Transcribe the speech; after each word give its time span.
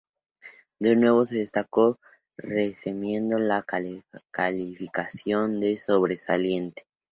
De 0.79 0.95
nuevo 0.95 1.23
se 1.25 1.35
destacó, 1.35 1.99
mereciendo 2.37 3.37
la 3.37 3.63
calificación 4.31 5.59
de 5.59 5.77
sobresaliente. 5.77 6.87